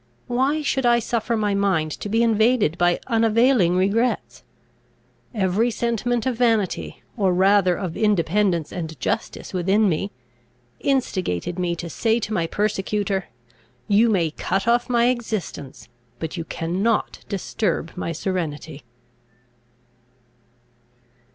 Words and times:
Why 0.25 0.63
should 0.63 0.83
I 0.83 0.97
suffer 0.97 1.37
my 1.37 1.53
mind 1.53 1.91
to 1.99 2.09
be 2.09 2.23
invaded 2.23 2.75
by 2.75 2.99
unavailing 3.05 3.75
regrets? 3.77 4.41
Every 5.31 5.69
sentiment 5.69 6.25
of 6.25 6.37
vanity, 6.37 7.03
or 7.15 7.31
rather 7.35 7.75
of 7.75 7.95
independence 7.95 8.71
and 8.71 8.99
justice 8.99 9.53
within 9.53 9.87
me, 9.87 10.11
instigated 10.79 11.59
me 11.59 11.75
to 11.75 11.87
say 11.87 12.19
to 12.21 12.33
my 12.33 12.47
persecutor, 12.47 13.25
"You 13.87 14.09
may 14.09 14.31
cut 14.31 14.67
off 14.67 14.89
my 14.89 15.09
existence, 15.09 15.87
but 16.17 16.35
you 16.35 16.45
cannot 16.45 17.19
disturb 17.29 17.95
my 17.95 18.11
serenity." 18.11 18.81